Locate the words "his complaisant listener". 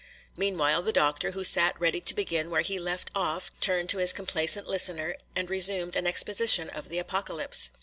3.99-5.15